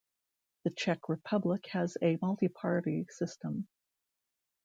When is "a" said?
2.01-2.17